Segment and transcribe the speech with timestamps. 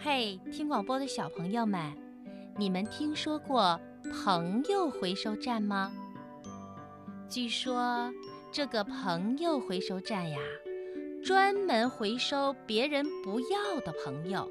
[0.00, 1.92] 嘿，听广播的小朋友们，
[2.56, 3.80] 你们听说过
[4.24, 5.92] 朋友回收站吗？
[7.28, 8.12] 据说
[8.52, 10.38] 这个朋友回收站呀，
[11.24, 14.48] 专门回收别人不要的朋友，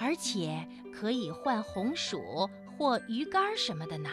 [0.00, 4.08] 而且可以换红薯或鱼干什么的呢。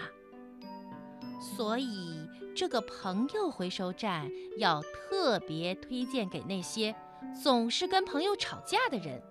[1.40, 2.20] 所以，
[2.54, 6.94] 这个朋友回收站要特别推荐给那些
[7.42, 9.24] 总是跟朋友吵架的人。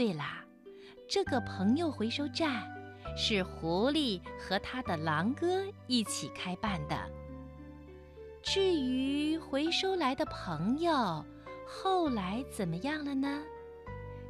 [0.00, 0.42] 对啦，
[1.06, 2.66] 这个朋友回收站
[3.14, 6.96] 是狐狸和他的狼哥一起开办的。
[8.42, 11.22] 至于回收来的朋友
[11.66, 13.42] 后来怎么样了呢？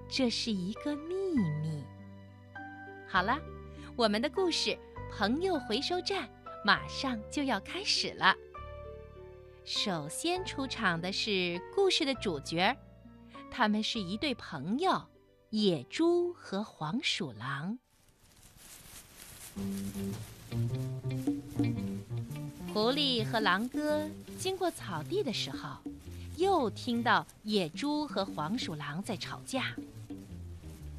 [0.08, 1.84] 这是一个秘密。
[3.06, 3.38] 好了，
[3.94, 4.70] 我们的故事
[5.16, 6.24] 《朋友回收站》
[6.64, 8.34] 马上就要开始了。
[9.64, 12.76] 首先出场的是故事的主角，
[13.52, 15.00] 他们是一对朋友。
[15.50, 17.76] 野猪和黄鼠狼。
[22.72, 25.78] 狐狸和狼哥经过草地的时候，
[26.36, 29.74] 又听到野猪和黄鼠狼在吵架。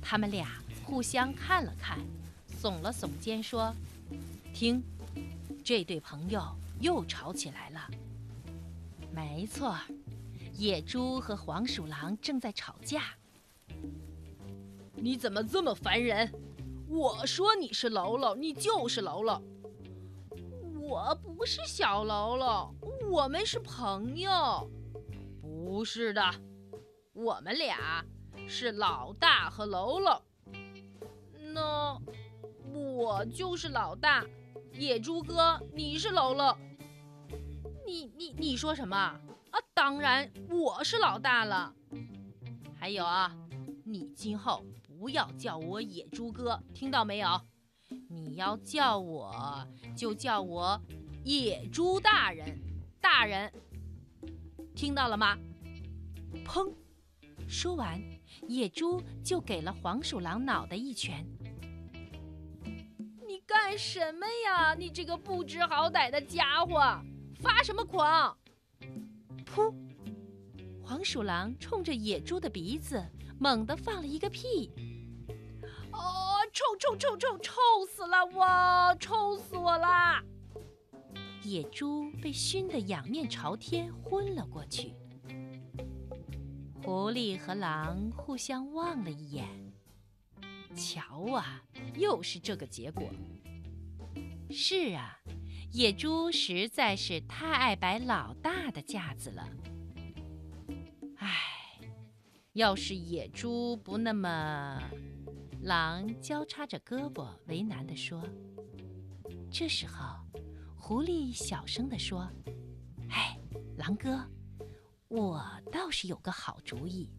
[0.02, 1.98] 他们俩互相看了看，
[2.62, 3.74] 耸了耸肩说
[4.54, 4.84] ：“听，
[5.64, 6.44] 这对朋友
[6.82, 7.90] 又吵起来了。”
[9.16, 9.78] 没错，
[10.56, 13.16] 野猪和黄鼠狼正在吵架。
[15.02, 16.32] 你怎么这么烦人？
[16.88, 19.42] 我说你是喽喽，你就是喽喽。
[20.80, 22.76] 我不是小喽喽，
[23.10, 24.70] 我们是朋友。
[25.42, 26.22] 不是的，
[27.14, 28.06] 我们俩
[28.48, 30.22] 是老大和喽喽。
[31.54, 31.98] 那
[32.72, 34.24] 我就是老大，
[34.74, 36.56] 野猪哥，你是喽喽。
[37.86, 39.20] 你你你说什么啊？
[39.74, 41.74] 当然我是老大了。
[42.78, 43.36] 还有啊，
[43.84, 44.64] 你今后。
[45.02, 47.28] 不要叫我野猪哥，听到没有？
[48.08, 49.68] 你要叫我
[49.98, 50.80] 就叫我
[51.24, 52.56] 野猪大人，
[53.02, 53.52] 大人，
[54.76, 55.36] 听到了吗？
[56.46, 56.72] 砰！
[57.48, 58.00] 说完，
[58.48, 61.26] 野猪就给了黄鼠狼脑袋一拳。
[63.28, 64.76] 你干什么呀？
[64.76, 66.80] 你这个不知好歹的家伙，
[67.40, 68.38] 发什么狂？
[69.48, 69.74] 噗！
[70.84, 73.04] 黄鼠狼冲着野猪的鼻子
[73.40, 74.70] 猛地放了一个屁。
[76.62, 77.52] 臭臭臭臭臭
[77.88, 78.96] 死了我！
[79.00, 80.24] 臭死我啦！
[81.42, 84.94] 野猪被熏得仰面朝天，昏了过去。
[86.84, 89.74] 狐狸和狼互相望了一眼，
[90.76, 91.64] 瞧啊，
[91.96, 93.10] 又是这个结果。
[94.52, 95.20] 是啊，
[95.72, 99.50] 野猪实在是太爱摆老大的架子了。
[101.18, 101.28] 唉，
[102.54, 104.80] 要是野猪不那么……
[105.64, 108.20] 狼交叉着胳膊，为难地说
[109.52, 110.16] ：“这时候，
[110.76, 112.28] 狐狸小声地说
[113.12, 113.40] ：‘哎，
[113.78, 114.28] 狼哥，
[115.08, 117.12] 我倒是有个好主意。’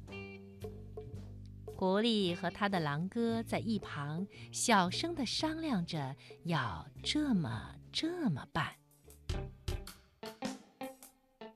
[1.73, 8.75] 狐狸和他的狼哥在一旁小声地商量着要这么这么办。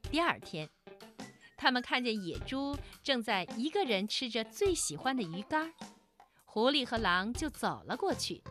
[0.09, 0.71] 第二天，
[1.57, 5.73] 他们看见野猪正在一个人吃着最喜欢的鱼干。”
[6.57, 8.43] 狐狸和狼就走了过去，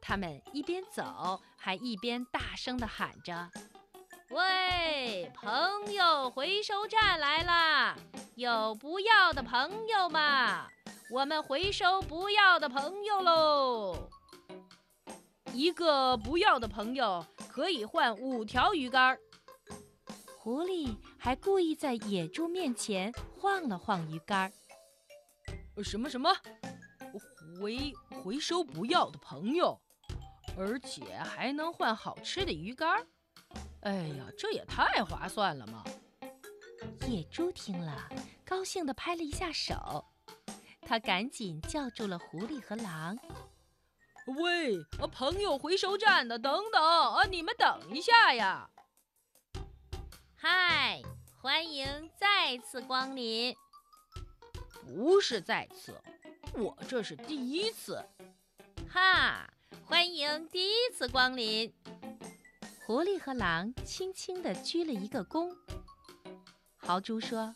[0.00, 3.48] 他们一边走还一边大声地喊着
[4.30, 7.96] ：“喂，朋友回收站来啦！
[8.34, 10.66] 有不要的朋友吗？
[11.12, 14.10] 我们回收不要的朋友喽！
[15.52, 19.16] 一个不要的朋友可以换五条鱼竿。”
[20.36, 24.52] 狐狸还故意在野猪面前晃了晃鱼竿。
[25.84, 26.36] 什么什么？
[27.60, 27.92] 回
[28.22, 29.80] 回收不要的朋友，
[30.56, 33.06] 而且还能换好吃的鱼干儿。
[33.80, 35.84] 哎呀，这也太划算了嘛！
[37.08, 38.08] 野猪听了，
[38.44, 40.04] 高兴地拍了一下手，
[40.82, 43.16] 他赶紧叫住了狐狸和狼
[44.42, 44.82] ：“喂，
[45.12, 48.68] 朋友回收站的，等等啊，你们等一下呀！
[50.34, 51.00] 嗨，
[51.40, 53.54] 欢迎再次光临。
[54.84, 56.00] 不是再次。”
[56.54, 58.04] 我这是第一次，
[58.88, 59.48] 哈！
[59.84, 61.72] 欢迎第一次光临。
[62.84, 65.54] 狐狸和狼轻轻地鞠了一个躬。
[66.76, 67.54] 豪猪说：“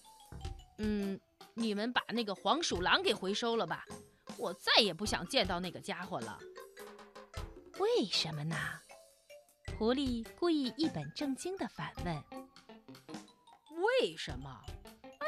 [0.79, 1.19] 嗯，
[1.55, 3.85] 你们把那个黄鼠狼给回收了吧，
[4.37, 6.39] 我再也不想见到那个家伙了。”
[7.81, 8.57] 为什么呢？
[9.79, 12.23] 狐狸故意一本正经地反问
[14.01, 14.61] ：“为什么？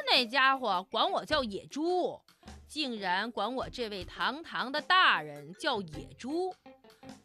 [0.07, 2.21] 那家伙管我叫野猪。”
[2.69, 6.55] 竟然管我这位堂堂的大人叫野猪，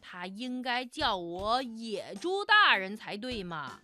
[0.00, 3.80] 他应该叫我野猪大人才对嘛？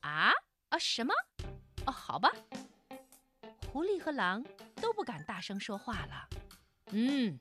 [0.00, 0.32] 啊
[0.70, 1.12] 啊什么？
[1.86, 2.32] 哦，好吧。
[3.72, 4.44] 狐狸和狼
[4.76, 6.28] 都不敢大声说话了。
[6.90, 7.38] 嗯，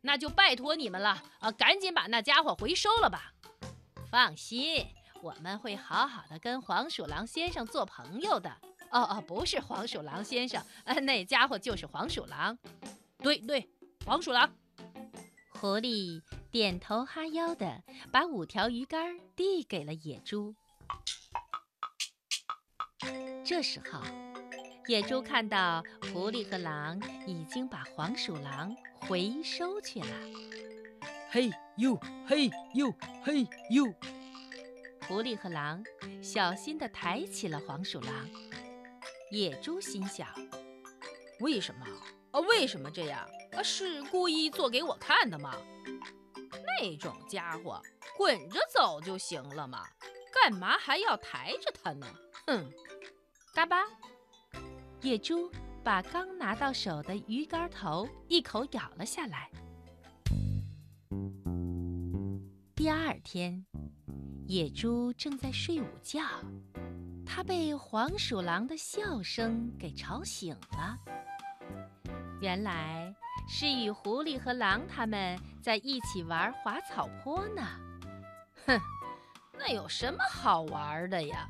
[0.00, 3.32] 那就拜托你们了啊，赶紧把那家伙回收了吧。
[4.10, 4.86] 放心，
[5.22, 8.50] 我们会好好的跟黄鼠狼先生做朋友的。
[8.90, 12.58] 哦哦，不是黄鼠狼先生，呃，那家伙就是黄鼠狼。
[13.18, 13.68] 对对，
[14.06, 14.50] 黄鼠狼。
[15.50, 17.82] 狐狸点头哈腰的
[18.12, 20.54] 把五条鱼竿递给了野猪。
[23.44, 24.00] 这时候，
[24.86, 25.82] 野猪看到
[26.12, 30.06] 狐狸和狼已经把黄鼠狼回收去了。
[31.30, 31.94] 嘿呦
[32.26, 32.90] 嘿呦
[33.22, 33.84] 嘿呦！
[35.06, 35.82] 狐狸和狼
[36.22, 38.28] 小心地抬起了黄鼠狼。
[39.30, 40.26] 野猪心想：
[41.40, 41.86] 为什么
[42.30, 42.40] 啊？
[42.40, 43.28] 为什么这样？
[43.52, 45.54] 啊，是故意做给我看的吗？
[46.80, 47.82] 那种家伙
[48.16, 49.86] 滚着走就行了嘛，
[50.32, 52.06] 干嘛还要抬着它呢？
[52.46, 52.72] 哼！
[53.54, 53.84] 嘎巴，
[55.02, 55.50] 野猪
[55.84, 59.50] 把刚拿到手的鱼竿头一口咬了下来。
[62.74, 63.66] 第二天，
[64.46, 66.22] 野猪正在睡午觉。
[67.28, 70.98] 他被黄鼠狼的笑声给吵醒了。
[72.40, 73.14] 原来
[73.46, 77.62] 是与狐狸和狼他们在一起玩滑草坡呢。
[78.66, 78.80] 哼，
[79.58, 81.46] 那有什么好玩的呀？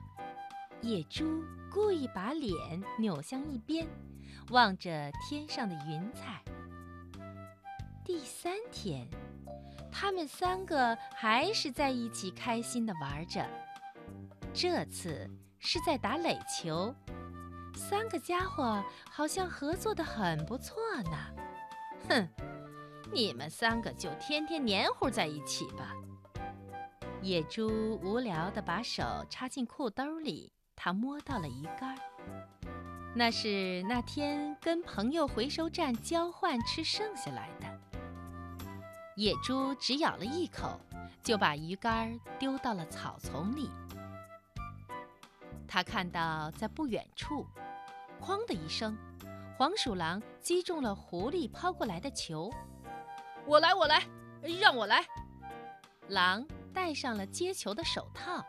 [0.83, 3.87] 野猪故意把脸扭向一边，
[4.51, 6.43] 望着天上的云彩。
[8.05, 9.07] 第三天，
[9.93, 13.47] 他们三个还是在一起开心地玩着。
[14.53, 15.31] 这次。
[15.59, 16.95] 是在打垒球，
[17.75, 21.19] 三个家伙好像合作的很不错呢。
[22.09, 22.29] 哼，
[23.13, 25.95] 你们三个就天天黏糊在一起吧。
[27.21, 31.99] 野猪无聊地把手插进裤兜里，他摸到了鱼竿，
[33.15, 37.67] 那是那天跟朋友回收站交换吃剩下来的。
[39.17, 40.81] 野猪只咬了一口，
[41.25, 43.69] 就把鱼竿丢到了草丛里。
[45.69, 47.47] 他看到，在不远处，
[48.21, 48.97] 哐的一声，
[49.59, 52.51] 黄鼠狼击中了狐狸抛过来的球。
[53.45, 54.03] 我来，我来，
[54.59, 55.07] 让我来。
[56.09, 58.43] 狼戴上了接球的手套。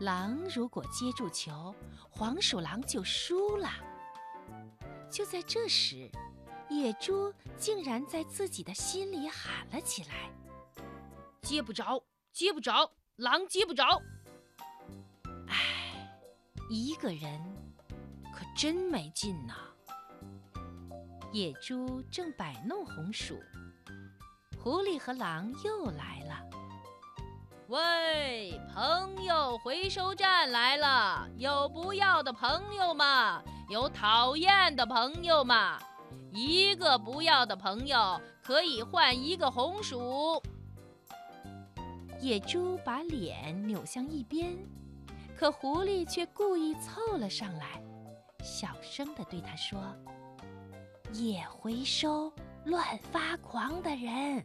[0.00, 1.74] 狼如果接住球，
[2.10, 3.70] 黄鼠狼就输了。
[5.10, 6.10] 就在这时，
[6.68, 10.30] 野猪竟然在自己的心里喊了起来
[11.40, 14.02] ：“接不着，接不着，狼接不着。”
[16.74, 17.40] 一个人
[18.32, 19.54] 可真没劲呐！
[21.30, 23.38] 野猪正摆弄红薯，
[24.60, 26.44] 狐狸和狼又来了。
[27.68, 33.40] 喂，朋友回收站来了，有不要的朋友吗？
[33.70, 35.78] 有讨厌的朋友吗？
[36.32, 40.42] 一个不要的朋友可以换一个红薯。
[42.20, 44.58] 野猪把脸扭向一边。
[45.44, 47.78] 可狐狸却故意凑了上来，
[48.42, 49.78] 小声地对他说
[51.12, 52.32] ：“也回收
[52.64, 54.42] 乱发狂的人。”“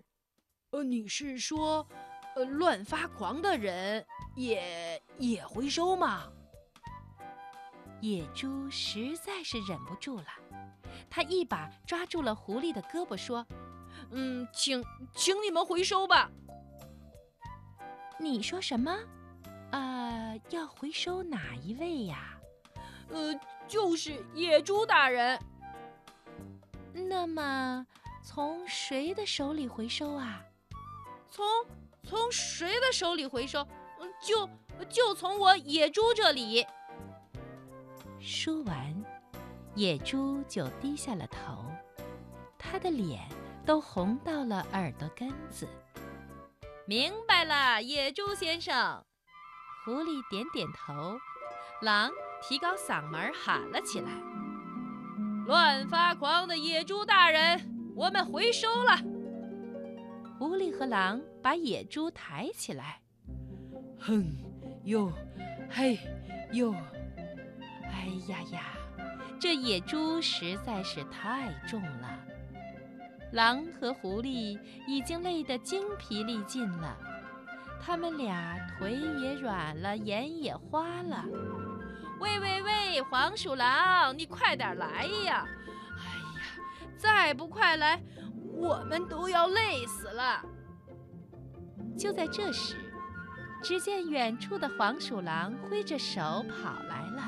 [0.71, 1.87] 呃，你是说，
[2.35, 6.29] 呃，乱发狂的人也也回收吗？”
[8.03, 10.27] 野猪实在是忍不住了，
[11.09, 13.47] 他一把抓住了狐狸的胳膊，说
[14.11, 14.83] ：“嗯，请，
[15.15, 16.29] 请你们回收吧。
[18.19, 18.93] ”“你说什么？”
[19.71, 22.39] 呃，要回收哪一位呀？
[23.09, 25.39] 呃，就是野猪大人。
[26.93, 27.85] 那么，
[28.23, 30.41] 从谁的手里回收啊？
[31.29, 31.45] 从
[32.03, 33.65] 从谁的手里回收？
[33.99, 34.49] 嗯，就
[34.89, 36.65] 就从我野猪这里。
[38.19, 39.05] 说完，
[39.75, 41.63] 野猪就低下了头，
[42.57, 43.21] 他的脸
[43.65, 45.67] 都红到了耳朵根子。
[46.85, 49.03] 明白了，野猪先生。
[49.89, 51.19] 狐狸点点头，
[51.81, 52.11] 狼
[52.43, 54.11] 提高嗓门喊了起来
[55.47, 57.59] ：“乱发狂的野猪大人，
[57.95, 58.95] 我们回收了。”
[60.37, 63.01] 狐狸和狼把野猪抬起来，
[63.99, 64.31] 哼，
[64.83, 65.11] 哟，
[65.71, 65.97] 嘿，
[66.51, 66.71] 哟，
[67.81, 68.61] 哎呀呀，
[69.39, 72.19] 这野猪实在是太重了。
[73.31, 76.95] 狼和狐狸已经累得精疲力尽了。
[77.81, 81.25] 他们俩腿也软了，眼也花了。
[82.19, 85.47] 喂喂喂，黄鼠狼，你快点来呀！
[85.97, 86.03] 哎
[86.35, 86.41] 呀，
[86.97, 88.01] 再不快来，
[88.53, 90.43] 我们都要累死了。
[91.97, 92.75] 就在这时，
[93.63, 97.23] 只见远处的黄鼠狼挥着手跑来了，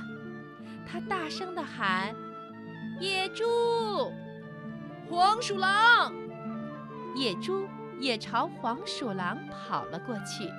[0.86, 2.14] 他大声地喊
[3.00, 4.12] ：“野猪，
[5.10, 6.14] 黄鼠狼！”
[7.16, 7.68] 野猪
[8.02, 10.52] 也朝黄鼠狼跑了过去。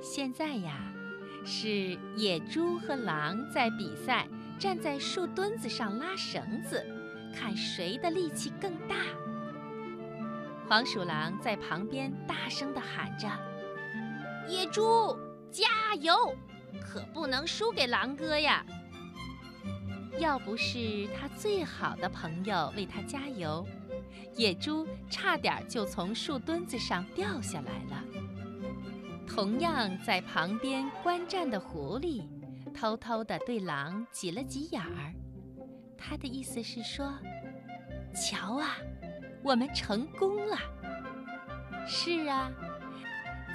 [0.00, 0.92] 现在呀，
[1.44, 6.84] 是野猪和狼在比赛，站在树墩子上拉绳子，
[7.34, 8.96] 看谁的力气更大。
[10.68, 13.28] 黄鼠狼在旁边大声地喊着
[14.46, 15.18] ：“野猪，
[15.50, 16.14] 加油！
[16.80, 18.64] 可不能输给狼哥呀！”
[20.20, 23.66] 要不是他最好的朋友为他加油，
[24.36, 28.04] 野猪差点就从树墩子上掉下来了。
[29.26, 32.26] 同样在旁边观战的狐狸，
[32.74, 35.14] 偷偷地对狼挤了挤眼儿，
[35.96, 37.12] 他的意思是说
[38.14, 38.76] ：“瞧啊！”
[39.42, 40.56] 我们成功了。
[41.86, 42.50] 是啊，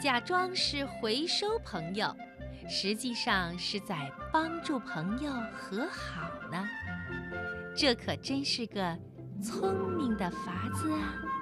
[0.02, 2.16] 假装是回收朋友，
[2.68, 6.68] 实际上是在帮助朋友和好呢。
[7.76, 8.98] 这可真是个
[9.42, 11.35] 聪明的法子啊！